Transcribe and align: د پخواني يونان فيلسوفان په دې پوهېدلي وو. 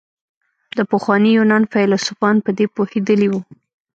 د 0.77 0.79
پخواني 0.91 1.31
يونان 1.37 1.63
فيلسوفان 1.71 2.35
په 2.45 2.49
دې 2.57 2.65
پوهېدلي 2.75 3.27
وو. 3.29 3.41